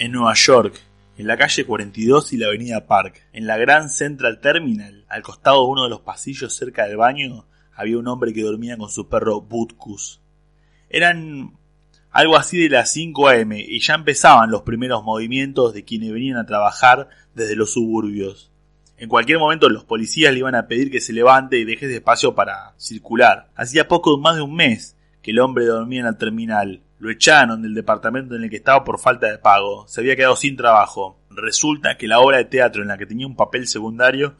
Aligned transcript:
En 0.00 0.12
Nueva 0.12 0.32
York, 0.32 0.80
en 1.18 1.26
la 1.26 1.36
calle 1.36 1.66
42 1.66 2.32
y 2.32 2.38
la 2.38 2.46
avenida 2.46 2.86
Park, 2.86 3.22
en 3.34 3.46
la 3.46 3.58
Grand 3.58 3.90
Central 3.90 4.40
Terminal, 4.40 5.04
al 5.10 5.20
costado 5.20 5.62
de 5.62 5.72
uno 5.72 5.82
de 5.84 5.90
los 5.90 6.00
pasillos 6.00 6.56
cerca 6.56 6.86
del 6.86 6.96
baño, 6.96 7.44
había 7.74 7.98
un 7.98 8.08
hombre 8.08 8.32
que 8.32 8.42
dormía 8.42 8.78
con 8.78 8.88
su 8.88 9.10
perro 9.10 9.42
Butkus. 9.42 10.22
Eran 10.88 11.52
algo 12.10 12.38
así 12.38 12.62
de 12.62 12.70
las 12.70 12.90
5 12.94 13.28
a.m. 13.28 13.60
y 13.60 13.78
ya 13.80 13.92
empezaban 13.92 14.50
los 14.50 14.62
primeros 14.62 15.04
movimientos 15.04 15.74
de 15.74 15.84
quienes 15.84 16.12
venían 16.12 16.38
a 16.38 16.46
trabajar 16.46 17.10
desde 17.34 17.54
los 17.54 17.74
suburbios. 17.74 18.50
En 18.96 19.10
cualquier 19.10 19.38
momento 19.38 19.68
los 19.68 19.84
policías 19.84 20.32
le 20.32 20.38
iban 20.38 20.54
a 20.54 20.66
pedir 20.66 20.90
que 20.90 21.02
se 21.02 21.12
levante 21.12 21.58
y 21.58 21.66
deje 21.66 21.84
ese 21.84 21.96
espacio 21.96 22.34
para 22.34 22.72
circular. 22.78 23.50
Hacía 23.54 23.86
poco 23.86 24.16
más 24.16 24.36
de 24.36 24.40
un 24.40 24.54
mes 24.54 24.96
que 25.20 25.32
el 25.32 25.40
hombre 25.40 25.66
dormía 25.66 26.00
en 26.00 26.06
la 26.06 26.16
terminal. 26.16 26.84
Lo 27.00 27.10
echaron 27.10 27.62
del 27.62 27.74
departamento 27.74 28.36
en 28.36 28.44
el 28.44 28.50
que 28.50 28.56
estaba 28.56 28.84
por 28.84 29.00
falta 29.00 29.26
de 29.26 29.38
pago. 29.38 29.88
Se 29.88 30.02
había 30.02 30.16
quedado 30.16 30.36
sin 30.36 30.54
trabajo. 30.54 31.18
Resulta 31.30 31.96
que 31.96 32.06
la 32.06 32.20
obra 32.20 32.36
de 32.36 32.44
teatro 32.44 32.82
en 32.82 32.88
la 32.88 32.98
que 32.98 33.06
tenía 33.06 33.26
un 33.26 33.36
papel 33.36 33.66
secundario 33.66 34.36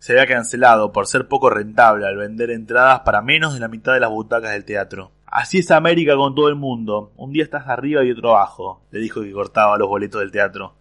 se 0.00 0.12
había 0.12 0.26
cancelado 0.26 0.90
por 0.90 1.06
ser 1.06 1.28
poco 1.28 1.50
rentable 1.50 2.06
al 2.06 2.16
vender 2.16 2.50
entradas 2.50 3.00
para 3.00 3.22
menos 3.22 3.54
de 3.54 3.60
la 3.60 3.68
mitad 3.68 3.92
de 3.92 4.00
las 4.00 4.10
butacas 4.10 4.50
del 4.50 4.64
teatro. 4.64 5.12
Así 5.24 5.58
es 5.58 5.70
América 5.70 6.16
con 6.16 6.34
todo 6.34 6.48
el 6.48 6.56
mundo. 6.56 7.12
Un 7.16 7.32
día 7.32 7.44
estás 7.44 7.68
arriba 7.68 8.02
y 8.02 8.10
otro 8.10 8.30
abajo, 8.30 8.82
le 8.90 8.98
dijo 8.98 9.22
que 9.22 9.30
cortaba 9.30 9.78
los 9.78 9.88
boletos 9.88 10.20
del 10.20 10.32
teatro. 10.32 10.74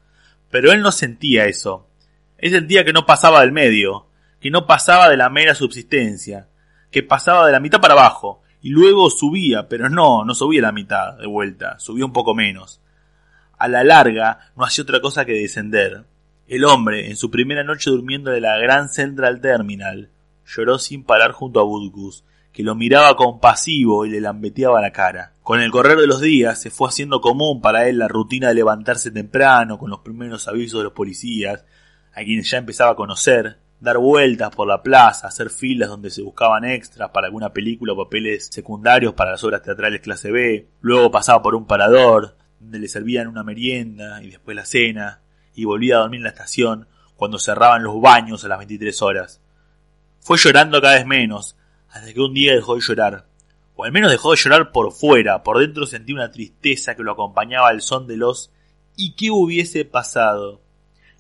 Pero 0.50 0.72
él 0.72 0.82
no 0.82 0.92
sentía 0.92 1.46
eso. 1.46 1.88
Él 2.40 2.52
sentía 2.52 2.84
que 2.84 2.94
no 2.94 3.06
pasaba 3.06 3.42
del 3.42 3.52
medio, 3.52 4.08
que 4.40 4.50
no 4.50 4.66
pasaba 4.66 5.10
de 5.10 5.18
la 5.18 5.30
mera 5.30 5.54
subsistencia, 5.54 6.48
que 6.90 7.04
pasaba 7.04 7.46
de 7.46 7.52
la 7.52 7.60
mitad 7.60 7.82
para 7.82 7.94
abajo, 7.94 8.42
y 8.62 8.70
luego 8.70 9.10
subía, 9.10 9.68
pero 9.68 9.90
no, 9.90 10.26
no 10.26 10.34
subía 10.34 10.62
la 10.62 10.72
mitad 10.72 11.18
de 11.18 11.28
vuelta, 11.28 11.80
subía 11.80 12.06
un 12.06 12.14
poco 12.14 12.36
menos. 12.36 12.82
A 13.58 13.68
la 13.68 13.84
larga 13.84 14.52
no 14.56 14.64
hacía 14.64 14.84
otra 14.84 15.02
cosa 15.02 15.26
que 15.26 15.34
descender. 15.34 16.06
El 16.48 16.66
hombre, 16.66 17.10
en 17.10 17.16
su 17.16 17.30
primera 17.30 17.64
noche 17.64 17.90
durmiendo 17.90 18.32
de 18.32 18.42
la 18.42 18.58
Gran 18.58 18.90
Central 18.90 19.40
Terminal, 19.42 20.10
lloró 20.46 20.80
sin 20.80 21.04
parar 21.04 21.32
junto 21.32 21.60
a 21.60 21.64
Budgus, 21.64 22.24
que 22.52 22.64
lo 22.64 22.76
miraba 22.76 23.16
compasivo 23.16 24.06
y 24.06 24.10
le 24.10 24.22
lambeteaba 24.22 24.82
la 24.82 24.92
cara. 24.92 25.34
Con 25.44 25.62
el 25.62 25.72
correr 25.72 25.98
de 25.98 26.08
los 26.08 26.22
días 26.22 26.60
se 26.60 26.72
fue 26.72 26.90
haciendo 26.90 27.22
común 27.22 27.62
para 27.62 27.88
él 27.88 28.00
la 28.00 28.08
rutina 28.08 28.50
de 28.50 28.56
levantarse 28.56 29.12
temprano 29.12 29.78
con 29.78 29.90
los 29.90 30.00
primeros 30.00 30.48
avisos 30.48 30.80
de 30.80 30.86
los 30.86 30.94
policías, 30.94 31.66
a 32.14 32.24
quienes 32.24 32.50
ya 32.50 32.58
empezaba 32.58 32.92
a 32.92 32.96
conocer, 32.96 33.60
dar 33.80 33.98
vueltas 33.98 34.54
por 34.54 34.68
la 34.68 34.84
plaza, 34.84 35.28
hacer 35.28 35.50
filas 35.50 35.90
donde 35.90 36.10
se 36.10 36.22
buscaban 36.22 36.66
extras 36.66 37.12
para 37.12 37.28
alguna 37.28 37.54
película 37.54 37.94
o 37.94 37.98
papeles 37.98 38.50
secundarios 38.52 39.14
para 39.14 39.32
las 39.32 39.44
obras 39.44 39.62
teatrales 39.62 40.02
clase 40.02 40.32
B, 40.32 40.68
luego 40.82 41.12
pasaba 41.12 41.42
por 41.42 41.56
un 41.56 41.66
parador, 41.66 42.36
donde 42.60 42.80
le 42.80 42.88
servían 42.88 43.28
una 43.28 43.44
merienda 43.44 44.22
y 44.22 44.32
después 44.32 44.56
la 44.56 44.66
cena, 44.66 45.22
y 45.56 45.66
volvía 45.66 45.96
a 45.96 46.00
dormir 46.00 46.20
en 46.20 46.24
la 46.24 46.30
estación 46.30 46.88
cuando 47.16 47.40
cerraban 47.40 47.84
los 47.84 48.00
baños 48.02 48.44
a 48.44 48.48
las 48.48 48.60
23 48.60 49.02
horas. 49.02 49.42
Fue 50.20 50.38
llorando 50.38 50.82
cada 50.82 50.96
vez 50.96 51.06
menos, 51.06 51.56
hasta 51.90 52.14
que 52.14 52.20
un 52.20 52.34
día 52.34 52.54
dejó 52.54 52.76
de 52.76 52.82
llorar. 52.82 53.26
O 53.76 53.86
al 53.86 53.92
menos 53.92 54.12
dejó 54.12 54.32
de 54.32 54.38
llorar 54.38 54.72
por 54.72 54.92
fuera, 54.92 55.42
por 55.42 55.60
dentro 55.60 55.86
sentía 55.86 56.16
una 56.16 56.32
tristeza 56.32 56.96
que 56.96 57.04
lo 57.04 57.14
acompañaba 57.14 57.70
al 57.70 57.82
son 57.82 58.08
de 58.08 58.18
los 58.18 58.52
¿y 58.98 59.14
qué 59.14 59.32
hubiese 59.32 59.86
pasado? 59.86 60.62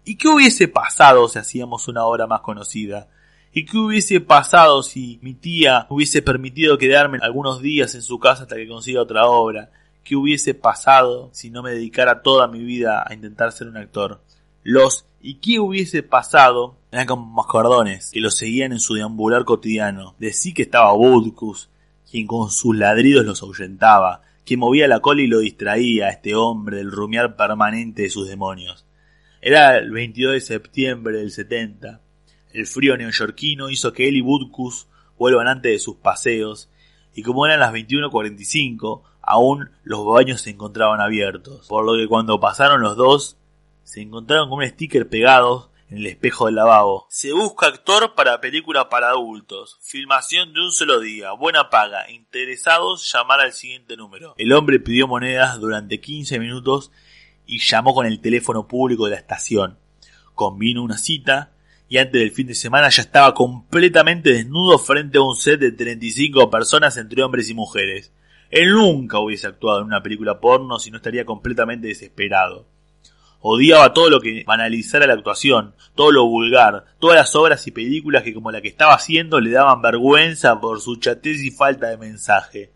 ¿Y 0.05 0.15
qué 0.15 0.27
hubiese 0.27 0.67
pasado 0.67 1.27
si 1.27 1.39
hacíamos 1.39 1.87
una 1.87 2.05
obra 2.05 2.27
más 2.27 2.41
conocida? 2.41 3.07
¿Y 3.51 3.65
qué 3.65 3.77
hubiese 3.77 4.19
pasado 4.19 4.83
si 4.83 5.19
mi 5.21 5.33
tía 5.33 5.87
hubiese 5.89 6.21
permitido 6.21 6.77
quedarme 6.77 7.19
algunos 7.21 7.61
días 7.61 7.95
en 7.95 8.01
su 8.01 8.19
casa 8.19 8.43
hasta 8.43 8.55
que 8.55 8.67
consiga 8.67 9.01
otra 9.01 9.25
obra? 9.25 9.71
¿Qué 10.03 10.15
hubiese 10.15 10.53
pasado 10.53 11.29
si 11.33 11.49
no 11.49 11.63
me 11.63 11.71
dedicara 11.71 12.21
toda 12.21 12.47
mi 12.47 12.63
vida 12.63 13.03
a 13.07 13.13
intentar 13.13 13.51
ser 13.51 13.67
un 13.67 13.77
actor? 13.77 14.21
Los 14.63 15.05
¿y 15.21 15.35
qué 15.35 15.59
hubiese 15.59 16.03
pasado? 16.03 16.79
eran 16.91 17.05
como 17.05 17.25
mascardones 17.25 18.11
que 18.11 18.19
lo 18.19 18.31
seguían 18.31 18.71
en 18.71 18.79
su 18.79 18.95
deambular 18.95 19.45
cotidiano. 19.45 20.15
Decí 20.19 20.53
que 20.53 20.63
estaba 20.63 20.93
Budkus, 20.93 21.69
quien 22.09 22.25
con 22.25 22.49
sus 22.49 22.75
ladridos 22.75 23.25
los 23.25 23.43
ahuyentaba, 23.43 24.21
que 24.43 24.57
movía 24.57 24.87
la 24.87 24.99
cola 24.99 25.21
y 25.21 25.27
lo 25.27 25.39
distraía 25.39 26.07
a 26.07 26.09
este 26.09 26.35
hombre 26.35 26.77
del 26.77 26.91
rumiar 26.91 27.35
permanente 27.35 28.03
de 28.03 28.09
sus 28.09 28.27
demonios. 28.27 28.85
Era 29.41 29.77
el 29.77 29.91
22 29.91 30.33
de 30.33 30.41
septiembre 30.41 31.17
del 31.17 31.31
70. 31.31 32.01
El 32.51 32.67
frío 32.67 32.97
neoyorquino 32.97 33.69
hizo 33.69 33.93
que 33.93 34.09
él 34.09 34.17
y 34.17 34.21
Budkus 34.21 34.87
vuelvan 35.17 35.47
antes 35.47 35.71
de 35.71 35.79
sus 35.79 35.95
paseos, 35.95 36.69
y 37.13 37.23
como 37.23 37.45
eran 37.45 37.61
las 37.61 37.73
21.45, 37.73 39.01
aún 39.21 39.69
los 39.83 40.05
baños 40.05 40.41
se 40.41 40.49
encontraban 40.49 40.99
abiertos, 40.99 41.67
por 41.67 41.85
lo 41.85 41.93
que 41.93 42.07
cuando 42.07 42.39
pasaron 42.39 42.81
los 42.81 42.97
dos, 42.97 43.37
se 43.83 44.01
encontraron 44.01 44.49
con 44.49 44.59
un 44.59 44.67
sticker 44.67 45.07
pegado 45.07 45.71
en 45.89 45.99
el 45.99 46.07
espejo 46.07 46.45
del 46.45 46.55
lavabo. 46.55 47.07
Se 47.09 47.31
busca 47.31 47.67
actor 47.67 48.13
para 48.15 48.41
película 48.41 48.89
para 48.89 49.09
adultos. 49.09 49.79
Filmación 49.81 50.53
de 50.53 50.61
un 50.61 50.71
solo 50.71 50.99
día. 50.99 51.31
Buena 51.31 51.69
paga. 51.69 52.11
Interesados, 52.11 53.11
llamar 53.11 53.41
al 53.41 53.53
siguiente 53.53 53.97
número. 53.97 54.35
El 54.37 54.53
hombre 54.53 54.79
pidió 54.79 55.07
monedas 55.07 55.59
durante 55.59 55.99
15 55.99 56.39
minutos 56.39 56.91
y 57.49 57.59
llamó 57.59 57.95
con 57.95 58.05
el 58.05 58.21
teléfono 58.21 58.67
público 58.67 59.05
de 59.05 59.11
la 59.11 59.17
estación. 59.17 59.77
Convino 60.35 60.83
una 60.83 60.99
cita 60.99 61.51
y 61.89 61.97
antes 61.97 62.21
del 62.21 62.31
fin 62.31 62.45
de 62.45 62.53
semana 62.53 62.89
ya 62.89 63.01
estaba 63.01 63.33
completamente 63.33 64.31
desnudo 64.31 64.77
frente 64.77 65.17
a 65.17 65.21
un 65.21 65.35
set 65.35 65.59
de 65.59 65.71
35 65.71 66.49
personas 66.51 66.95
entre 66.97 67.23
hombres 67.23 67.49
y 67.49 67.55
mujeres. 67.55 68.13
Él 68.51 68.71
nunca 68.73 69.17
hubiese 69.17 69.47
actuado 69.47 69.79
en 69.79 69.87
una 69.87 70.03
película 70.03 70.39
porno 70.39 70.77
si 70.77 70.91
no 70.91 70.97
estaría 70.97 71.25
completamente 71.25 71.87
desesperado. 71.87 72.67
Odiaba 73.41 73.93
todo 73.93 74.09
lo 74.09 74.21
que 74.21 74.43
banalizara 74.45 75.07
la 75.07 75.13
actuación, 75.13 75.73
todo 75.95 76.11
lo 76.11 76.27
vulgar, 76.27 76.85
todas 76.99 77.17
las 77.17 77.35
obras 77.35 77.65
y 77.65 77.71
películas 77.71 78.21
que 78.21 78.33
como 78.33 78.51
la 78.51 78.61
que 78.61 78.67
estaba 78.67 78.93
haciendo 78.93 79.39
le 79.39 79.51
daban 79.51 79.81
vergüenza 79.81 80.61
por 80.61 80.81
su 80.81 80.97
chatez 80.97 81.41
y 81.41 81.49
falta 81.49 81.87
de 81.87 81.97
mensaje. 81.97 82.71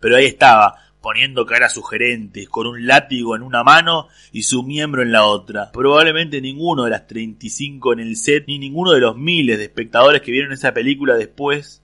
Pero 0.00 0.16
ahí 0.16 0.26
estaba, 0.26 0.76
poniendo 1.04 1.44
cara 1.44 1.68
sugerentes, 1.68 2.48
con 2.48 2.66
un 2.66 2.86
látigo 2.86 3.36
en 3.36 3.42
una 3.42 3.62
mano 3.62 4.08
y 4.32 4.44
su 4.44 4.62
miembro 4.62 5.02
en 5.02 5.12
la 5.12 5.26
otra. 5.26 5.70
Probablemente 5.70 6.40
ninguno 6.40 6.84
de 6.84 6.90
las 6.92 7.06
35 7.06 7.92
en 7.92 8.00
el 8.00 8.16
set, 8.16 8.44
ni 8.46 8.58
ninguno 8.58 8.92
de 8.92 9.00
los 9.00 9.14
miles 9.14 9.58
de 9.58 9.64
espectadores 9.64 10.22
que 10.22 10.32
vieron 10.32 10.52
esa 10.52 10.72
película 10.72 11.14
después, 11.14 11.82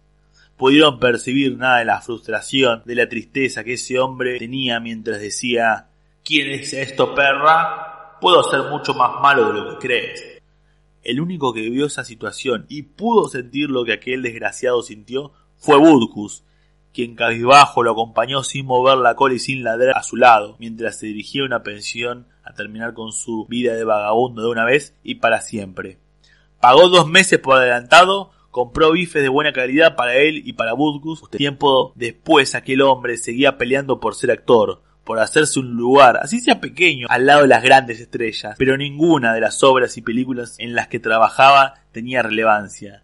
pudieron 0.56 0.98
percibir 0.98 1.58
nada 1.58 1.80
de 1.80 1.84
la 1.84 2.00
frustración, 2.00 2.80
de 2.86 2.94
la 2.94 3.10
tristeza 3.10 3.62
que 3.62 3.74
ese 3.74 3.98
hombre 3.98 4.38
tenía 4.38 4.80
mientras 4.80 5.20
decía 5.20 5.88
¿Quién 6.24 6.52
es 6.52 6.72
esto, 6.72 7.14
perra? 7.14 8.16
puedo 8.22 8.42
ser 8.50 8.70
mucho 8.70 8.94
más 8.94 9.20
malo 9.20 9.52
de 9.52 9.60
lo 9.60 9.68
que 9.68 9.86
crees. 9.86 10.40
El 11.02 11.20
único 11.20 11.52
que 11.52 11.68
vio 11.68 11.84
esa 11.84 12.04
situación 12.04 12.64
y 12.70 12.84
pudo 12.84 13.28
sentir 13.28 13.68
lo 13.68 13.84
que 13.84 13.92
aquel 13.92 14.22
desgraciado 14.22 14.82
sintió 14.82 15.32
fue 15.58 15.76
Budkus, 15.76 16.42
quien 16.92 17.14
cabizbajo 17.14 17.82
lo 17.82 17.92
acompañó 17.92 18.42
sin 18.42 18.66
mover 18.66 18.98
la 18.98 19.14
cola 19.14 19.34
y 19.34 19.38
sin 19.38 19.62
ladrar 19.62 19.96
a 19.96 20.02
su 20.02 20.16
lado, 20.16 20.56
mientras 20.58 20.98
se 20.98 21.06
dirigía 21.06 21.42
a 21.42 21.46
una 21.46 21.62
pensión 21.62 22.26
a 22.44 22.54
terminar 22.54 22.94
con 22.94 23.12
su 23.12 23.46
vida 23.46 23.74
de 23.74 23.84
vagabundo 23.84 24.42
de 24.42 24.48
una 24.48 24.64
vez 24.64 24.94
y 25.02 25.16
para 25.16 25.40
siempre. 25.40 25.98
Pagó 26.60 26.88
dos 26.88 27.06
meses 27.06 27.38
por 27.38 27.56
adelantado, 27.56 28.32
compró 28.50 28.92
bifes 28.92 29.22
de 29.22 29.28
buena 29.28 29.52
calidad 29.52 29.96
para 29.96 30.16
él 30.16 30.42
y 30.44 30.52
para 30.52 30.74
Budkus. 30.74 31.30
Tiempo 31.30 31.92
después 31.94 32.54
aquel 32.54 32.82
hombre 32.82 33.16
seguía 33.16 33.56
peleando 33.56 34.00
por 34.00 34.14
ser 34.14 34.30
actor, 34.30 34.82
por 35.04 35.18
hacerse 35.18 35.58
un 35.60 35.76
lugar, 35.76 36.18
así 36.22 36.40
sea 36.40 36.60
pequeño, 36.60 37.06
al 37.08 37.26
lado 37.26 37.42
de 37.42 37.48
las 37.48 37.62
grandes 37.62 38.00
estrellas, 38.00 38.54
pero 38.58 38.76
ninguna 38.76 39.32
de 39.32 39.40
las 39.40 39.62
obras 39.62 39.96
y 39.96 40.02
películas 40.02 40.56
en 40.58 40.74
las 40.74 40.88
que 40.88 41.00
trabajaba 41.00 41.74
tenía 41.92 42.22
relevancia. 42.22 43.02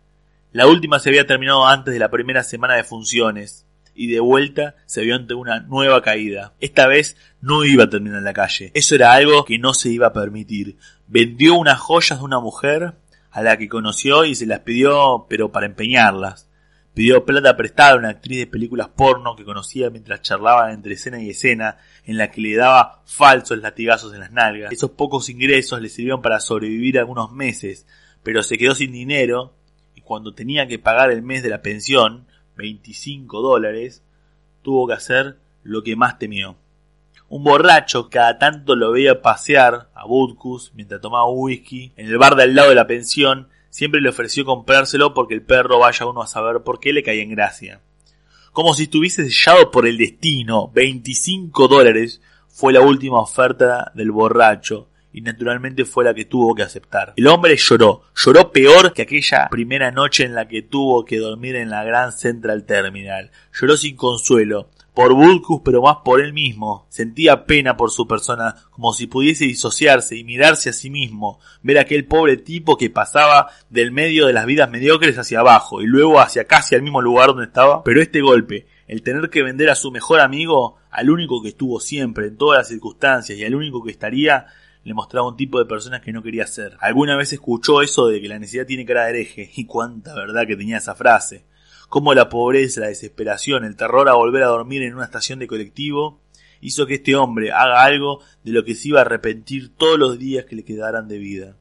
La 0.53 0.67
última 0.67 0.99
se 0.99 1.09
había 1.09 1.27
terminado 1.27 1.67
antes 1.67 1.93
de 1.93 2.00
la 2.00 2.11
primera 2.11 2.43
semana 2.43 2.75
de 2.77 2.85
funciones, 2.85 3.66
y 3.96 4.08
de 4.08 4.20
vuelta 4.20 4.76
se 4.87 5.02
vio 5.02 5.16
ante 5.16 5.34
una 5.34 5.60
nueva 5.60 6.02
caída. 6.02 6.54
Esta 6.60 6.87
vez 6.87 7.16
no 7.40 7.64
iba 7.64 7.84
a 7.84 7.90
terminar 7.90 8.19
en 8.19 8.25
la 8.25 8.32
calle. 8.32 8.70
Eso 8.75 8.94
era 8.94 9.12
algo 9.12 9.44
que 9.44 9.58
no 9.58 9.75
se 9.75 9.88
iba 9.88 10.08
a 10.08 10.12
permitir. 10.12 10.76
Vendió 11.06 11.54
unas 11.54 11.81
joyas 11.81 12.19
de 12.19 12.25
una 12.25 12.40
mujer 12.40 12.94
a 13.31 13.43
la 13.43 13.56
que 13.56 13.69
conoció 13.69 14.25
y 14.25 14.34
se 14.34 14.46
las 14.46 14.60
pidió, 14.60 15.26
pero 15.28 15.50
para 15.50 15.66
empeñarlas. 15.66 16.48
Pidió 16.94 17.26
plata 17.26 17.54
prestada 17.58 17.93
a 17.93 17.96
una 17.96 18.08
actriz 18.08 18.38
de 18.38 18.46
películas 18.46 18.88
porno 18.88 19.37
que 19.37 19.44
conocía 19.44 19.90
mientras 19.90 20.22
charlaban 20.22 20.72
entre 20.72 20.94
escena 20.94 21.22
y 21.22 21.28
escena, 21.28 21.76
en 22.04 22.16
la 22.16 22.31
que 22.31 22.40
le 22.40 22.56
daba 22.56 23.02
falsos 23.04 23.58
latigazos 23.58 24.14
en 24.14 24.20
las 24.20 24.32
nalgas. 24.32 24.72
Esos 24.72 24.93
pocos 24.93 25.28
ingresos 25.28 25.82
le 25.82 25.90
sirvieron 25.90 26.22
para 26.22 26.40
sobrevivir 26.40 26.98
algunos 26.98 27.32
meses, 27.32 27.87
pero 28.22 28.43
se 28.43 28.56
quedó 28.56 28.75
sin 28.75 28.93
dinero 28.93 29.52
y 29.94 30.00
cuando 30.00 30.32
tenía 30.32 30.66
que 30.66 30.78
pagar 30.78 31.10
el 31.10 31.20
mes 31.20 31.43
de 31.43 31.50
la 31.50 31.60
pensión, 31.60 32.26
25 32.56 33.41
dólares, 33.41 34.03
tuvo 34.62 34.87
que 34.87 34.94
hacer 34.94 35.38
lo 35.62 35.82
que 35.82 35.97
más 35.97 36.19
temió. 36.19 36.56
Un 37.29 37.44
borracho 37.44 38.08
cada 38.08 38.38
tanto 38.38 38.76
lo 38.76 38.93
veía 38.93 39.20
pasear 39.20 39.91
a 39.94 40.06
Butkus 40.06 40.73
mientras 40.75 41.00
tomaba 41.00 41.29
whisky 41.29 41.93
en 41.97 42.06
el 42.06 42.19
bar 42.19 42.37
de 42.37 42.44
al 42.44 42.55
lado 42.55 42.69
de 42.69 42.75
la 42.76 42.87
pensión 42.87 43.49
Siempre 43.76 44.00
le 44.00 44.08
ofreció 44.08 44.47
comprárselo 44.47 45.12
porque 45.12 45.35
el 45.35 45.43
perro 45.43 45.79
vaya 45.79 46.06
uno 46.06 46.23
a 46.23 46.26
saber 46.26 46.62
por 46.62 46.81
qué 46.81 46.94
le 46.94 47.03
caía 47.03 47.23
en 47.23 47.32
gracia. 47.32 47.82
Como 48.50 48.73
si 48.73 48.85
estuviese 48.85 49.29
sellado 49.29 49.70
por 49.70 49.87
el 49.87 49.99
destino, 49.99 50.70
25 50.73 51.69
dólares 51.69 52.23
fue 52.49 52.73
la 52.73 52.81
última 52.81 53.20
oferta 53.20 53.93
del 53.94 54.12
borracho 54.12 54.88
y 55.17 55.23
naturalmente 55.23 55.87
fue 55.87 56.05
la 56.05 56.13
que 56.13 56.27
tuvo 56.27 56.55
que 56.55 56.63
aceptar. 56.63 57.15
El 57.17 57.27
hombre 57.29 57.57
lloró, 57.57 58.03
lloró 58.15 58.53
peor 58.53 58.93
que 58.93 59.01
aquella 59.01 59.49
primera 59.49 59.91
noche 59.91 60.25
en 60.25 60.35
la 60.35 60.47
que 60.47 60.61
tuvo 60.61 61.07
que 61.07 61.17
dormir 61.17 61.57
en 61.57 61.71
la 61.71 61.85
Gran 61.85 62.13
Central 62.13 62.67
Terminal. 62.67 63.31
Lloró 63.59 63.79
sin 63.79 63.97
consuelo, 63.97 64.69
por 64.93 65.15
Bulkus, 65.15 65.63
pero 65.65 65.81
más 65.81 65.97
por 66.05 66.21
él 66.21 66.35
mismo. 66.35 66.87
Sentía 66.91 67.47
pena 67.47 67.79
por 67.79 67.91
su 67.91 68.07
persona, 68.07 68.57
como 68.73 68.93
si 68.93 69.07
pudiese 69.07 69.47
disociarse 69.47 70.19
y 70.19 70.25
mirarse 70.25 70.69
a 70.69 70.75
sí 70.75 70.91
mismo, 70.91 71.41
ver 71.63 71.79
aquel 71.79 72.05
pobre 72.05 72.37
tipo 72.37 72.77
que 72.77 72.91
pasaba 72.91 73.49
del 73.71 73.93
medio 73.93 74.27
de 74.27 74.35
las 74.35 74.45
vidas 74.45 74.69
mediocres 74.69 75.17
hacia 75.17 75.41
abajo 75.41 75.81
y 75.81 75.87
luego 75.87 76.21
hacia 76.21 76.45
casi 76.45 76.75
al 76.75 76.83
mismo 76.83 77.01
lugar 77.01 77.29
donde 77.29 77.45
estaba. 77.45 77.83
Pero 77.85 78.03
este 78.03 78.21
golpe, 78.21 78.67
el 78.87 79.01
tener 79.01 79.31
que 79.31 79.43
vender 79.43 79.71
a 79.71 79.77
su 79.77 79.91
mejor 79.91 80.21
amigo, 80.21 80.77
al 80.91 81.09
único 81.09 81.41
que 81.41 81.49
estuvo 81.49 81.81
siempre 81.81 82.27
en 82.27 82.37
todas 82.37 82.59
las 82.59 82.69
circunstancias 82.69 83.39
y 83.39 83.45
al 83.45 83.55
único 83.55 83.83
que 83.83 83.93
estaría, 83.93 84.49
le 84.87 84.94
mostraba 84.94 85.29
un 85.29 85.37
tipo 85.37 85.59
de 85.59 85.67
personas 85.67 86.00
que 86.00 86.12
no 86.12 86.23
quería 86.23 86.47
ser. 86.47 86.79
Alguna 86.81 87.17
vez 87.17 87.33
escuchó 87.33 87.83
eso 87.83 88.06
de 88.06 88.21
que 88.21 88.29
la 88.29 88.38
necesidad 88.38 88.67
tiene 88.67 88.87
cara 88.87 89.05
de 89.05 89.11
hereje, 89.11 89.50
y 89.56 89.67
cuánta 89.67 90.15
verdad 90.15 90.47
que 90.47 90.56
tenía 90.56 90.79
esa 90.79 90.94
frase 90.94 91.44
cómo 91.88 92.15
la 92.15 92.29
pobreza, 92.29 92.81
la 92.81 92.88
desesperación, 92.88 93.65
el 93.65 93.77
terror 93.77 94.09
a 94.09 94.15
volver 94.15 94.43
a 94.43 94.49
dormir 94.49 94.83
en 94.83 94.94
una 94.94 95.05
estación 95.05 95.38
de 95.38 95.47
colectivo 95.47 96.21
hizo 96.61 96.87
que 96.87 96.94
este 96.94 97.15
hombre 97.15 97.53
haga 97.53 97.83
algo 97.85 98.21
de 98.43 98.53
lo 98.53 98.65
que 98.65 98.75
se 98.75 98.88
iba 98.88 99.00
a 99.00 99.03
arrepentir 99.03 99.75
todos 99.77 99.99
los 99.99 100.19
días 100.19 100.47
que 100.47 100.56
le 100.56 100.65
quedaran 100.65 101.06
de 101.06 101.19
vida. 101.19 101.56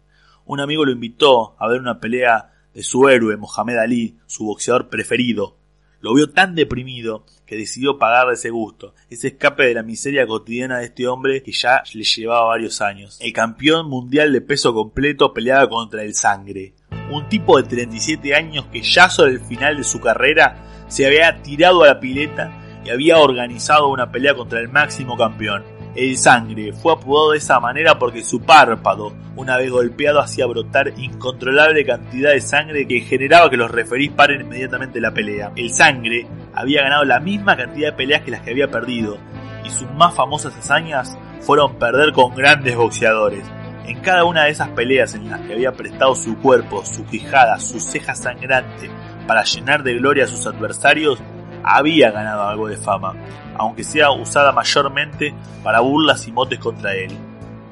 Un 0.45 0.59
amigo 0.59 0.85
lo 0.85 0.91
invitó 0.91 1.55
a 1.59 1.67
ver 1.67 1.79
una 1.79 1.99
pelea 1.99 2.53
de 2.73 2.83
su 2.83 3.07
héroe, 3.07 3.37
Mohamed 3.37 3.77
Ali, 3.77 4.17
su 4.25 4.45
boxeador 4.45 4.89
preferido. 4.89 5.57
Lo 6.05 6.13
vio 6.13 6.29
tan 6.29 6.53
deprimido 6.53 7.25
que 7.47 7.57
decidió 7.57 7.97
pagarle 7.97 8.35
ese 8.35 8.51
gusto, 8.51 8.93
ese 9.09 9.29
escape 9.29 9.65
de 9.65 9.73
la 9.73 9.81
miseria 9.81 10.27
cotidiana 10.27 10.77
de 10.77 10.85
este 10.85 11.07
hombre 11.07 11.41
que 11.41 11.51
ya 11.51 11.81
le 11.95 12.03
llevaba 12.03 12.49
varios 12.49 12.79
años. 12.79 13.17
El 13.19 13.33
campeón 13.33 13.89
mundial 13.89 14.31
de 14.31 14.39
peso 14.39 14.71
completo 14.71 15.33
peleaba 15.33 15.67
contra 15.67 16.03
el 16.03 16.13
sangre, 16.13 16.75
un 17.09 17.27
tipo 17.27 17.57
de 17.57 17.67
37 17.67 18.35
años 18.35 18.67
que 18.71 18.83
ya 18.83 19.09
sobre 19.09 19.31
el 19.31 19.39
final 19.39 19.77
de 19.77 19.83
su 19.83 19.99
carrera 19.99 20.85
se 20.89 21.07
había 21.07 21.41
tirado 21.41 21.81
a 21.81 21.87
la 21.87 21.99
pileta 21.99 22.55
y 22.85 22.91
había 22.91 23.17
organizado 23.17 23.87
una 23.87 24.11
pelea 24.11 24.35
contra 24.35 24.59
el 24.59 24.69
máximo 24.69 25.17
campeón. 25.17 25.74
El 25.95 26.17
sangre 26.17 26.73
fue 26.73 26.91
apodado 26.91 27.31
de 27.31 27.37
esa 27.37 27.61
manera 27.61 27.97
porque 27.97 28.21
su 28.21 28.41
párpado, 28.41 29.13
una 29.37 29.55
vez 29.55 29.71
golpeado, 29.71 30.19
hacía 30.19 30.45
brotar 30.45 30.91
incontrolable 30.97 31.85
cantidad 31.85 32.31
de 32.31 32.41
sangre 32.41 32.85
que 32.85 32.99
generaba 32.99 33.49
que 33.49 33.55
los 33.55 33.71
referís 33.71 34.11
paren 34.11 34.41
inmediatamente 34.41 34.99
la 34.99 35.13
pelea. 35.13 35.53
El 35.55 35.71
sangre 35.71 36.27
había 36.53 36.81
ganado 36.81 37.05
la 37.05 37.21
misma 37.21 37.55
cantidad 37.55 37.91
de 37.91 37.97
peleas 37.97 38.23
que 38.23 38.31
las 38.31 38.41
que 38.41 38.51
había 38.51 38.69
perdido, 38.69 39.17
y 39.63 39.69
sus 39.69 39.89
más 39.91 40.13
famosas 40.13 40.57
hazañas 40.57 41.17
fueron 41.39 41.79
perder 41.79 42.11
con 42.11 42.35
grandes 42.35 42.75
boxeadores. 42.75 43.45
En 43.85 44.01
cada 44.01 44.25
una 44.25 44.43
de 44.43 44.49
esas 44.49 44.69
peleas 44.69 45.15
en 45.15 45.29
las 45.29 45.41
que 45.41 45.53
había 45.53 45.71
prestado 45.71 46.13
su 46.15 46.37
cuerpo, 46.39 46.83
su 46.85 47.05
quijada, 47.05 47.57
su 47.59 47.79
ceja 47.79 48.15
sangrante 48.15 48.89
para 49.27 49.43
llenar 49.43 49.83
de 49.83 49.93
gloria 49.93 50.25
a 50.25 50.27
sus 50.27 50.45
adversarios, 50.45 51.19
había 51.65 52.11
ganado 52.11 52.47
algo 52.47 52.67
de 52.67 52.77
fama, 52.77 53.13
aunque 53.57 53.83
sea 53.83 54.11
usada 54.11 54.51
mayormente 54.51 55.33
para 55.63 55.79
burlas 55.79 56.27
y 56.27 56.31
motes 56.31 56.59
contra 56.59 56.93
él. 56.93 57.11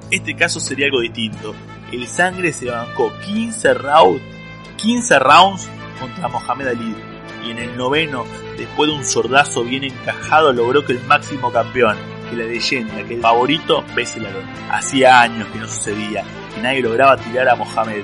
Este 0.10 0.36
caso 0.36 0.60
sería 0.60 0.88
algo 0.88 1.02
distinto. 1.02 1.54
El 1.92 2.08
sangre 2.08 2.52
se 2.52 2.70
bancó 2.70 3.12
15 3.26 3.74
rounds, 3.76 4.22
15 4.78 5.20
rounds 5.20 5.70
contra 6.00 6.28
Mohamed 6.28 6.68
Ali 6.68 6.96
y 7.46 7.52
en 7.52 7.58
el 7.58 7.78
noveno, 7.78 8.26
después 8.58 8.90
de 8.90 8.96
un 8.96 9.06
sordazo 9.06 9.64
bien 9.64 9.84
encajado, 9.84 10.54
logró 10.54 10.86
que 10.86 10.94
el 10.94 11.04
máximo 11.04 11.52
campeón, 11.52 11.98
la 12.36 12.46
leyenda, 12.46 13.04
que 13.04 13.16
el 13.16 13.22
favorito 13.22 13.84
bese 13.96 14.20
la 14.20 14.30
Hacía 14.72 15.22
años 15.22 15.48
que 15.50 15.60
no 15.60 15.68
sucedía, 15.68 16.24
que 16.54 16.62
nadie 16.62 16.82
lograba 16.82 17.18
tirar 17.18 17.50
a 17.50 17.56
Mohamed. 17.56 18.04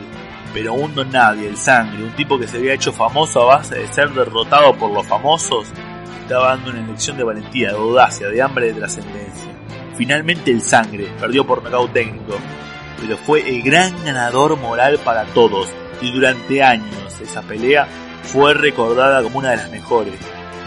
Pero 0.53 0.73
un 0.73 0.95
don 0.95 1.11
nadie, 1.11 1.47
el 1.47 1.57
sangre, 1.57 2.03
un 2.03 2.15
tipo 2.15 2.39
que 2.39 2.47
se 2.47 2.57
había 2.57 2.73
hecho 2.73 2.91
famoso 2.91 3.43
a 3.43 3.57
base 3.57 3.75
de 3.75 3.87
ser 3.87 4.09
derrotado 4.11 4.75
por 4.75 4.91
los 4.91 5.05
famosos, 5.07 5.67
estaba 6.21 6.49
dando 6.49 6.71
una 6.71 6.81
elección 6.81 7.17
de 7.17 7.23
valentía, 7.23 7.69
de 7.69 7.77
audacia, 7.77 8.27
de 8.27 8.41
hambre 8.41 8.67
de 8.67 8.73
trascendencia. 8.73 9.51
Finalmente 9.95 10.51
el 10.51 10.61
sangre 10.61 11.07
perdió 11.19 11.45
por 11.45 11.61
nocaut 11.63 11.91
técnico, 11.91 12.35
pero 12.99 13.17
fue 13.17 13.47
el 13.47 13.61
gran 13.61 13.93
ganador 14.03 14.57
moral 14.57 14.99
para 15.03 15.25
todos 15.25 15.69
y 16.01 16.11
durante 16.11 16.63
años 16.63 17.19
esa 17.21 17.41
pelea 17.41 17.87
fue 18.23 18.53
recordada 18.53 19.21
como 19.21 19.39
una 19.39 19.51
de 19.51 19.57
las 19.57 19.71
mejores 19.71 20.13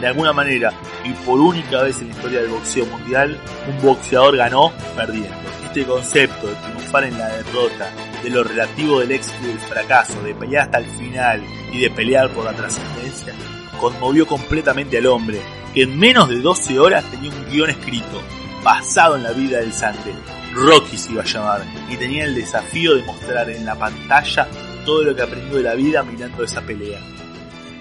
de 0.02 0.08
alguna 0.08 0.32
manera 0.32 0.72
y 1.04 1.12
por 1.24 1.38
única 1.38 1.82
vez 1.82 2.00
en 2.00 2.08
la 2.08 2.14
historia 2.14 2.40
del 2.40 2.50
boxeo 2.50 2.84
mundial, 2.86 3.38
un 3.68 3.86
boxeador 3.86 4.36
ganó 4.36 4.72
perdiendo. 4.96 5.30
Este 5.64 5.84
concepto 5.84 6.48
de 6.48 6.54
triunfar 6.56 7.04
en 7.04 7.16
la 7.16 7.28
derrota, 7.28 7.88
de 8.20 8.30
lo 8.30 8.42
relativo 8.42 8.98
del 8.98 9.12
éxito 9.12 9.38
y 9.44 9.46
del 9.46 9.60
fracaso, 9.60 10.20
de 10.22 10.34
pelear 10.34 10.64
hasta 10.64 10.78
el 10.78 10.86
final 10.86 11.42
y 11.72 11.78
de 11.82 11.90
pelear 11.90 12.30
por 12.30 12.44
la 12.44 12.52
trascendencia, 12.52 13.32
conmovió 13.80 14.26
completamente 14.26 14.98
al 14.98 15.06
hombre, 15.06 15.40
que 15.72 15.82
en 15.82 15.96
menos 15.96 16.28
de 16.28 16.40
12 16.40 16.80
horas 16.80 17.04
tenía 17.04 17.30
un 17.30 17.48
guion 17.48 17.70
escrito, 17.70 18.20
basado 18.64 19.14
en 19.14 19.22
la 19.22 19.30
vida 19.30 19.60
del 19.60 19.72
sangre. 19.72 20.14
Rocky 20.52 20.98
se 20.98 21.12
iba 21.12 21.22
a 21.22 21.26
llamar, 21.26 21.64
y 21.88 21.96
tenía 21.96 22.24
el 22.24 22.34
desafío 22.34 22.96
de 22.96 23.04
mostrar 23.04 23.48
en 23.50 23.64
la 23.64 23.76
pantalla 23.76 24.48
todo 24.84 25.04
lo 25.04 25.14
que 25.14 25.22
aprendió 25.22 25.58
de 25.58 25.62
la 25.62 25.74
vida 25.74 26.02
mirando 26.02 26.42
esa 26.42 26.60
pelea. 26.60 26.98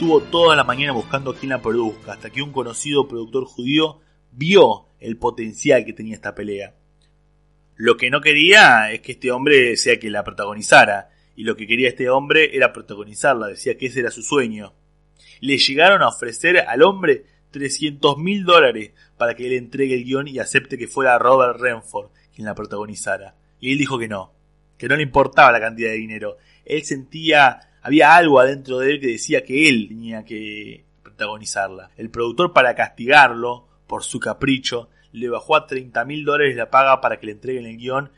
Estuvo 0.01 0.19
toda 0.19 0.55
la 0.55 0.63
mañana 0.63 0.93
buscando 0.93 1.29
a 1.29 1.35
quien 1.35 1.51
la 1.51 1.61
produzca, 1.61 2.13
hasta 2.13 2.31
que 2.31 2.41
un 2.41 2.51
conocido 2.51 3.07
productor 3.07 3.45
judío 3.45 3.99
vio 4.31 4.87
el 4.99 5.15
potencial 5.15 5.85
que 5.85 5.93
tenía 5.93 6.15
esta 6.15 6.33
pelea. 6.33 6.73
Lo 7.75 7.97
que 7.97 8.09
no 8.09 8.19
quería 8.19 8.91
es 8.91 9.01
que 9.01 9.11
este 9.11 9.31
hombre 9.31 9.77
sea 9.77 9.99
quien 9.99 10.13
la 10.13 10.23
protagonizara, 10.23 11.11
y 11.35 11.43
lo 11.43 11.55
que 11.55 11.67
quería 11.67 11.87
este 11.87 12.09
hombre 12.09 12.55
era 12.55 12.73
protagonizarla, 12.73 13.45
decía 13.45 13.77
que 13.77 13.85
ese 13.85 13.99
era 13.99 14.09
su 14.09 14.23
sueño. 14.23 14.73
Le 15.39 15.59
llegaron 15.59 16.01
a 16.01 16.07
ofrecer 16.07 16.57
al 16.57 16.81
hombre 16.81 17.25
300 17.51 18.17
mil 18.17 18.43
dólares 18.43 18.93
para 19.19 19.35
que 19.35 19.45
él 19.45 19.53
entregue 19.53 19.93
el 19.93 20.03
guion 20.03 20.27
y 20.27 20.39
acepte 20.39 20.79
que 20.79 20.87
fuera 20.87 21.19
Robert 21.19 21.59
Renford 21.59 22.09
quien 22.33 22.47
la 22.47 22.55
protagonizara. 22.55 23.35
Y 23.59 23.73
él 23.73 23.77
dijo 23.77 23.99
que 23.99 24.07
no, 24.07 24.33
que 24.79 24.87
no 24.87 24.95
le 24.95 25.03
importaba 25.03 25.51
la 25.51 25.59
cantidad 25.59 25.91
de 25.91 25.97
dinero. 25.97 26.37
Él 26.65 26.83
sentía 26.85 27.67
había 27.81 28.15
algo 28.15 28.39
adentro 28.39 28.79
de 28.79 28.91
él 28.91 28.99
que 28.99 29.07
decía 29.07 29.43
que 29.43 29.67
él 29.67 29.87
tenía 29.89 30.23
que 30.23 30.85
protagonizarla. 31.03 31.91
El 31.97 32.09
productor 32.09 32.53
para 32.53 32.75
castigarlo 32.75 33.67
por 33.87 34.03
su 34.03 34.19
capricho 34.19 34.89
le 35.11 35.29
bajó 35.29 35.55
a 35.55 35.67
30 35.67 36.05
mil 36.05 36.23
dólares 36.23 36.55
la 36.55 36.69
paga 36.69 37.01
para 37.01 37.19
que 37.19 37.25
le 37.25 37.33
entreguen 37.33 37.65
el 37.65 37.77
guion 37.77 38.11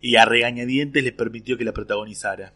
y 0.00 0.16
a 0.16 0.24
regañadientes 0.24 1.02
le 1.02 1.12
permitió 1.12 1.58
que 1.58 1.64
la 1.64 1.72
protagonizara. 1.72 2.52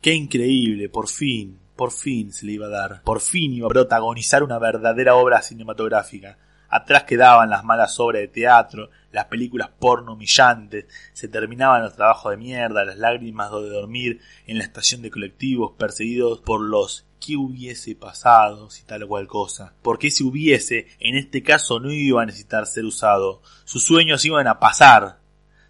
Qué 0.00 0.12
increíble, 0.14 0.88
por 0.88 1.08
fin, 1.08 1.58
por 1.74 1.90
fin 1.90 2.32
se 2.32 2.46
le 2.46 2.52
iba 2.52 2.66
a 2.66 2.70
dar, 2.70 3.02
por 3.02 3.20
fin 3.20 3.52
iba 3.52 3.66
a 3.66 3.70
protagonizar 3.70 4.42
una 4.42 4.58
verdadera 4.58 5.16
obra 5.16 5.42
cinematográfica. 5.42 6.38
Atrás 6.68 7.04
quedaban 7.04 7.50
las 7.50 7.64
malas 7.64 7.98
obras 8.00 8.22
de 8.22 8.28
teatro, 8.28 8.90
las 9.12 9.26
películas 9.26 9.70
porno 9.78 10.14
humillantes, 10.14 10.86
se 11.12 11.28
terminaban 11.28 11.82
los 11.82 11.94
trabajos 11.94 12.30
de 12.30 12.36
mierda, 12.36 12.84
las 12.84 12.98
lágrimas 12.98 13.50
de 13.50 13.68
dormir 13.68 14.20
en 14.46 14.58
la 14.58 14.64
estación 14.64 15.02
de 15.02 15.10
colectivos 15.10 15.72
perseguidos 15.78 16.40
por 16.40 16.60
los 16.60 17.06
¿qué 17.20 17.36
hubiese 17.36 17.94
pasado 17.94 18.70
si 18.70 18.84
tal 18.84 19.04
o 19.04 19.08
cual 19.08 19.26
cosa? 19.26 19.74
Porque 19.82 20.10
si 20.10 20.22
hubiese, 20.22 20.86
en 21.00 21.16
este 21.16 21.42
caso 21.42 21.80
no 21.80 21.90
iba 21.90 22.22
a 22.22 22.26
necesitar 22.26 22.66
ser 22.66 22.84
usado, 22.84 23.42
sus 23.64 23.84
sueños 23.84 24.24
iban 24.24 24.46
a 24.46 24.58
pasar, 24.58 25.18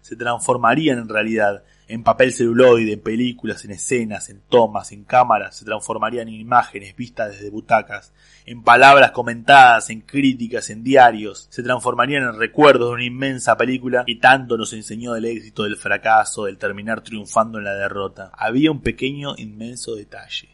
se 0.01 0.15
transformarían 0.15 0.99
en 0.99 1.09
realidad, 1.09 1.63
en 1.87 2.03
papel 2.03 2.33
celuloide, 2.33 2.93
en 2.93 3.01
películas, 3.01 3.63
en 3.63 3.71
escenas, 3.71 4.29
en 4.29 4.41
tomas, 4.49 4.91
en 4.91 5.03
cámaras, 5.03 5.55
se 5.55 5.65
transformarían 5.65 6.27
en 6.27 6.35
imágenes 6.35 6.95
vistas 6.95 7.31
desde 7.31 7.49
butacas, 7.49 8.11
en 8.45 8.63
palabras 8.63 9.11
comentadas, 9.11 9.89
en 9.89 10.01
críticas, 10.01 10.69
en 10.69 10.83
diarios, 10.83 11.47
se 11.49 11.63
transformarían 11.63 12.23
en 12.23 12.37
recuerdos 12.37 12.89
de 12.89 12.95
una 12.95 13.05
inmensa 13.05 13.55
película 13.55 14.03
que 14.05 14.15
tanto 14.15 14.57
nos 14.57 14.73
enseñó 14.73 15.13
del 15.13 15.25
éxito, 15.25 15.63
del 15.63 15.77
fracaso, 15.77 16.45
del 16.45 16.57
terminar 16.57 17.01
triunfando 17.01 17.57
en 17.57 17.65
la 17.65 17.73
derrota. 17.73 18.31
Había 18.33 18.71
un 18.71 18.81
pequeño, 18.81 19.35
inmenso 19.37 19.95
detalle. 19.95 20.49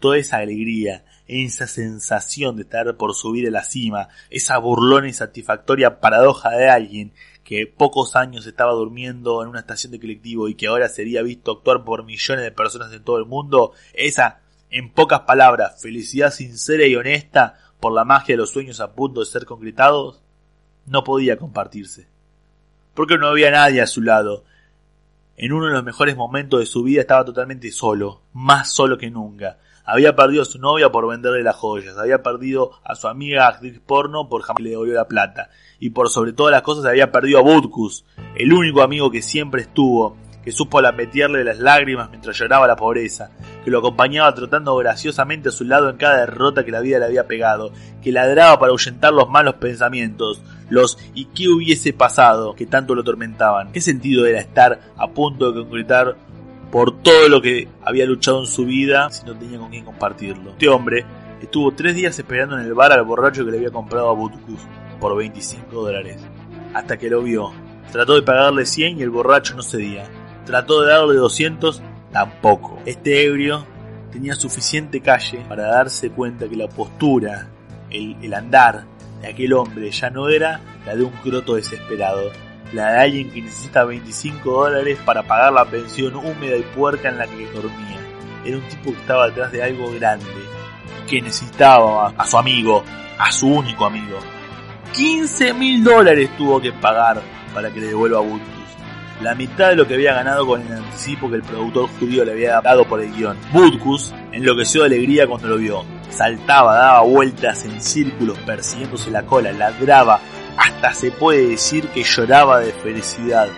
Toda 0.00 0.18
esa 0.18 0.38
alegría, 0.38 1.04
esa 1.26 1.66
sensación 1.66 2.56
de 2.56 2.62
estar 2.62 2.96
por 2.96 3.14
subir 3.14 3.46
a 3.48 3.50
la 3.50 3.64
cima, 3.64 4.08
esa 4.30 4.58
burlona 4.58 5.08
y 5.08 5.12
satisfactoria 5.12 6.00
paradoja 6.00 6.50
de 6.50 6.68
alguien 6.68 7.12
que 7.46 7.64
pocos 7.68 8.16
años 8.16 8.44
estaba 8.44 8.72
durmiendo 8.72 9.40
en 9.40 9.48
una 9.48 9.60
estación 9.60 9.92
de 9.92 10.00
colectivo 10.00 10.48
y 10.48 10.56
que 10.56 10.66
ahora 10.66 10.88
sería 10.88 11.22
visto 11.22 11.52
actuar 11.52 11.84
por 11.84 12.04
millones 12.04 12.44
de 12.44 12.50
personas 12.50 12.92
en 12.92 13.04
todo 13.04 13.18
el 13.18 13.24
mundo, 13.24 13.72
esa, 13.94 14.40
en 14.68 14.90
pocas 14.90 15.20
palabras, 15.20 15.80
felicidad 15.80 16.32
sincera 16.32 16.86
y 16.86 16.96
honesta 16.96 17.60
por 17.78 17.92
la 17.92 18.04
magia 18.04 18.32
de 18.32 18.38
los 18.38 18.50
sueños 18.50 18.80
a 18.80 18.94
punto 18.94 19.20
de 19.20 19.26
ser 19.26 19.44
concretados, 19.44 20.20
no 20.86 21.04
podía 21.04 21.36
compartirse. 21.36 22.08
Porque 22.94 23.16
no 23.16 23.28
había 23.28 23.52
nadie 23.52 23.80
a 23.80 23.86
su 23.86 24.02
lado. 24.02 24.42
En 25.36 25.52
uno 25.52 25.66
de 25.66 25.74
los 25.74 25.84
mejores 25.84 26.16
momentos 26.16 26.58
de 26.58 26.66
su 26.66 26.82
vida 26.82 27.02
estaba 27.02 27.24
totalmente 27.24 27.70
solo, 27.70 28.22
más 28.32 28.72
solo 28.72 28.98
que 28.98 29.08
nunca. 29.08 29.58
Había 29.86 30.16
perdido 30.16 30.42
a 30.42 30.46
su 30.46 30.58
novia 30.58 30.90
por 30.90 31.08
venderle 31.08 31.44
las 31.44 31.54
joyas, 31.54 31.96
había 31.96 32.20
perdido 32.20 32.72
a 32.84 32.96
su 32.96 33.06
amiga 33.06 33.46
actriz 33.46 33.80
porno 33.86 34.28
por 34.28 34.42
jamás 34.42 34.60
le 34.60 34.70
devolvió 34.70 34.94
la 34.94 35.06
plata, 35.06 35.48
y 35.78 35.90
por 35.90 36.10
sobre 36.10 36.32
todas 36.32 36.50
las 36.50 36.62
cosas 36.62 36.86
había 36.86 37.12
perdido 37.12 37.38
a 37.38 37.42
Butkus, 37.42 38.04
el 38.34 38.52
único 38.52 38.82
amigo 38.82 39.12
que 39.12 39.22
siempre 39.22 39.62
estuvo, 39.62 40.16
que 40.46 40.52
supo 40.52 40.80
meterle 40.92 41.42
las 41.42 41.58
lágrimas 41.58 42.08
mientras 42.10 42.38
lloraba 42.38 42.66
la 42.66 42.76
pobreza, 42.76 43.30
que 43.64 43.70
lo 43.70 43.78
acompañaba 43.78 44.32
trotando 44.32 44.76
graciosamente 44.76 45.48
a 45.48 45.52
su 45.52 45.64
lado 45.64 45.90
en 45.90 45.96
cada 45.96 46.18
derrota 46.18 46.64
que 46.64 46.70
la 46.70 46.80
vida 46.80 47.00
le 47.00 47.06
había 47.06 47.26
pegado, 47.26 47.72
que 48.00 48.12
ladraba 48.12 48.58
para 48.58 48.70
ahuyentar 48.70 49.12
los 49.12 49.28
malos 49.28 49.54
pensamientos, 49.54 50.40
los 50.68 50.98
¿y 51.14 51.26
qué 51.26 51.48
hubiese 51.48 51.92
pasado? 51.92 52.54
que 52.54 52.66
tanto 52.66 52.94
lo 52.94 53.02
atormentaban. 53.02 53.72
¿Qué 53.72 53.80
sentido 53.80 54.24
era 54.24 54.40
estar 54.40 54.80
a 54.96 55.08
punto 55.08 55.50
de 55.50 55.62
concretar 55.62 56.16
por 56.70 57.02
todo 57.02 57.28
lo 57.28 57.40
que 57.40 57.68
había 57.82 58.06
luchado 58.06 58.40
en 58.40 58.46
su 58.46 58.64
vida 58.64 59.10
si 59.10 59.24
no 59.24 59.36
tenía 59.36 59.58
con 59.58 59.70
quién 59.70 59.84
compartirlo? 59.84 60.50
Este 60.50 60.68
hombre 60.68 61.04
estuvo 61.40 61.72
tres 61.72 61.94
días 61.94 62.18
esperando 62.18 62.58
en 62.58 62.64
el 62.64 62.74
bar 62.74 62.92
al 62.92 63.04
borracho 63.04 63.44
que 63.44 63.50
le 63.50 63.58
había 63.58 63.70
comprado 63.70 64.10
a 64.10 64.14
Butkus 64.14 64.60
por 65.00 65.16
25 65.16 65.74
dólares, 65.74 66.22
hasta 66.74 66.96
que 66.96 67.10
lo 67.10 67.22
vio. 67.22 67.52
Trató 67.92 68.14
de 68.14 68.22
pagarle 68.22 68.66
100 68.66 68.98
y 68.98 69.02
el 69.02 69.10
borracho 69.10 69.54
no 69.54 69.62
cedía. 69.62 70.04
Trató 70.44 70.82
de 70.82 70.92
darle 70.92 71.14
200, 71.14 71.82
tampoco. 72.12 72.78
Este 72.84 73.26
ebrio 73.26 73.64
tenía 74.10 74.34
suficiente 74.34 75.00
calle 75.00 75.44
para 75.48 75.66
darse 75.68 76.10
cuenta 76.10 76.48
que 76.48 76.56
la 76.56 76.68
postura, 76.68 77.48
el, 77.90 78.16
el 78.22 78.34
andar 78.34 78.84
de 79.20 79.28
aquel 79.28 79.52
hombre 79.52 79.90
ya 79.90 80.10
no 80.10 80.28
era 80.28 80.60
la 80.84 80.94
de 80.94 81.04
un 81.04 81.12
croto 81.12 81.54
desesperado, 81.54 82.30
la 82.76 82.92
de 82.92 83.00
alguien 83.00 83.30
que 83.30 83.42
necesita 83.42 83.84
25 83.84 84.50
dólares 84.50 84.98
para 85.04 85.22
pagar 85.22 85.52
la 85.52 85.64
pensión 85.64 86.14
húmeda 86.14 86.56
y 86.56 86.62
puerca 86.62 87.08
en 87.08 87.18
la 87.18 87.26
que 87.26 87.46
dormía. 87.46 88.00
Era 88.44 88.58
un 88.58 88.68
tipo 88.68 88.92
que 88.92 89.00
estaba 89.00 89.26
detrás 89.26 89.50
de 89.50 89.62
algo 89.62 89.90
grande, 89.92 90.26
que 91.08 91.20
necesitaba 91.20 92.12
a 92.16 92.26
su 92.26 92.38
amigo, 92.38 92.84
a 93.18 93.32
su 93.32 93.48
único 93.48 93.86
amigo. 93.86 94.18
15 94.92 95.54
mil 95.54 95.82
dólares 95.82 96.30
tuvo 96.36 96.60
que 96.60 96.72
pagar 96.72 97.20
para 97.52 97.70
que 97.70 97.80
le 97.80 97.88
devuelva 97.88 98.20
a 98.20 98.22
la 99.22 99.34
mitad 99.34 99.70
de 99.70 99.76
lo 99.76 99.86
que 99.86 99.94
había 99.94 100.12
ganado 100.12 100.46
con 100.46 100.60
el 100.60 100.72
anticipo 100.72 101.30
que 101.30 101.36
el 101.36 101.42
productor 101.42 101.88
judío 101.98 102.24
le 102.24 102.32
había 102.32 102.60
dado 102.60 102.84
por 102.84 103.00
el 103.00 103.10
guion. 103.12 103.36
Butkus 103.52 104.14
enloqueció 104.30 104.82
de 104.82 104.88
alegría 104.88 105.26
cuando 105.26 105.48
lo 105.48 105.56
vio. 105.56 105.84
Saltaba, 106.10 106.76
daba 106.76 107.00
vueltas 107.00 107.64
en 107.64 107.80
círculos 107.80 108.38
persiguiéndose 108.40 109.10
la 109.10 109.22
cola, 109.22 109.52
ladraba, 109.52 110.20
hasta 110.56 110.94
se 110.94 111.10
puede 111.10 111.48
decir 111.48 111.88
que 111.88 112.02
lloraba 112.02 112.60
de 112.60 112.72
felicidad. 112.72 113.48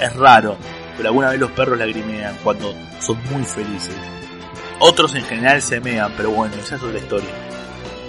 Es 0.00 0.14
raro, 0.16 0.56
pero 0.96 1.08
alguna 1.08 1.30
vez 1.30 1.40
los 1.40 1.50
perros 1.52 1.78
lagrimean 1.78 2.36
cuando 2.42 2.74
son 3.00 3.18
muy 3.30 3.44
felices. 3.44 3.96
Otros 4.80 5.14
en 5.14 5.24
general 5.24 5.60
se 5.60 5.80
mean, 5.80 6.12
pero 6.16 6.30
bueno, 6.30 6.54
esa 6.56 6.76
es 6.76 6.82
otra 6.82 6.98
historia. 6.98 7.30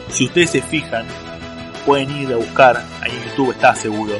Si 0.09 0.25
ustedes 0.25 0.51
se 0.51 0.61
fijan, 0.61 1.05
pueden 1.85 2.11
ir 2.11 2.33
a 2.33 2.37
buscar, 2.37 2.83
ahí 3.01 3.11
en 3.11 3.29
YouTube 3.29 3.51
está 3.51 3.75
seguro, 3.75 4.13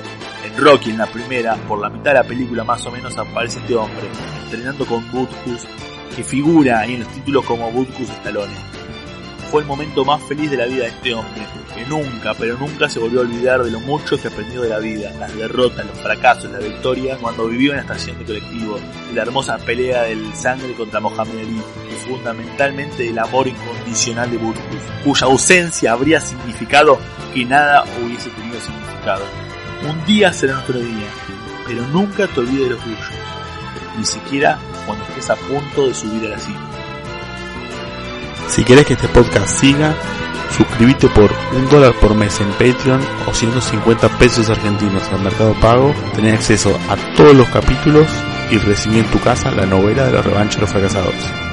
en 0.44 0.58
Rocky, 0.58 0.92
en 0.92 0.98
la 0.98 1.06
primera, 1.08 1.56
por 1.68 1.80
la 1.80 1.90
mitad 1.90 2.12
de 2.12 2.20
la 2.20 2.24
película 2.24 2.64
más 2.64 2.86
o 2.86 2.92
menos 2.92 3.18
aparece 3.18 3.60
este 3.60 3.76
hombre, 3.76 4.08
entrenando 4.46 4.86
con 4.86 5.12
Butkus, 5.12 5.68
que 6.16 6.24
figura 6.24 6.80
ahí 6.80 6.96
en 6.96 7.02
los 7.02 7.14
títulos 7.14 7.46
como 7.46 7.72
Butkus 7.72 8.10
Stallone. 8.10 8.54
Fue 9.52 9.62
el 9.62 9.68
momento 9.68 10.06
más 10.06 10.22
feliz 10.24 10.50
de 10.50 10.58
la 10.58 10.66
vida 10.66 10.84
de 10.84 10.90
este 10.90 11.14
hombre, 11.14 11.42
nunca, 11.86 12.34
pero 12.34 12.58
nunca 12.58 12.90
se 12.90 13.00
volvió 13.00 13.20
a 13.20 13.24
olvidar 13.24 13.64
de 13.64 13.72
lo 13.72 13.80
mucho 13.80 14.20
que 14.20 14.28
aprendió 14.28 14.62
de 14.62 14.70
la 14.70 14.80
vida, 14.80 15.12
las 15.20 15.36
derrotas, 15.36 15.86
los 15.86 15.98
fracasos, 16.00 16.52
la 16.52 16.60
victoria, 16.60 17.18
cuando 17.18 17.48
vivió 17.48 17.72
en 17.72 17.78
la 17.78 17.82
estación 17.82 18.18
de 18.20 18.26
colectivo, 18.26 18.80
la 19.14 19.22
hermosa 19.22 19.58
pelea 19.58 20.04
del 20.04 20.34
sangre 20.36 20.74
contra 20.74 21.00
Mohamed 21.00 21.40
Ali, 21.40 21.62
y 21.90 22.08
fundamentalmente 22.08 23.04
del 23.04 23.20
amor 23.20 23.48
incondicional 23.48 24.30
de 24.32 24.38
Butkus, 24.38 24.82
cuya 25.04 25.28
ausencia 25.28 25.92
habría 25.92 26.20
significado 26.22 27.00
que 27.34 27.46
nada 27.46 27.84
hubiese 28.04 28.30
tenido 28.30 28.60
significado. 28.60 29.24
Un 29.90 30.06
día 30.06 30.34
será 30.34 30.54
nuestro 30.54 30.80
día, 30.80 31.08
pero 31.68 31.88
nunca 31.88 32.28
te 32.28 32.40
olvides 32.40 32.64
de 32.64 32.70
los 32.70 32.84
tuyos, 32.84 33.10
ni 33.98 34.06
siquiera 34.06 34.58
cuando 34.86 35.06
estés 35.06 35.30
a 35.30 35.36
punto 35.36 35.88
de 35.88 35.94
subir 35.94 36.26
a 36.26 36.30
la 36.30 36.40
cima. 36.40 36.70
Si 38.48 38.64
querés 38.64 38.86
que 38.88 38.94
este 38.94 39.08
podcast 39.10 39.60
siga, 39.60 39.94
suscríbete 40.60 41.08
por 41.08 41.32
un 41.56 41.70
dólar 41.70 41.94
por 42.02 42.14
mes 42.14 42.42
en 42.42 42.50
Patreon 42.52 43.00
o 43.26 43.34
150 43.34 44.10
pesos 44.20 44.50
argentinos 44.50 45.04
al 45.10 45.22
Mercado 45.22 45.54
Pago, 45.62 45.94
tenés 46.16 46.34
acceso 46.34 46.78
a 46.90 46.98
todos 47.16 47.34
los 47.34 47.48
capítulos 47.48 48.08
y 48.52 48.58
recibir 48.58 49.06
en 49.06 49.12
tu 49.12 49.20
casa 49.22 49.52
la 49.52 49.66
novela 49.66 50.06
de 50.06 50.12
la 50.12 50.22
revancha 50.22 50.56
de 50.56 50.62
los 50.62 50.72
fracasados. 50.72 51.49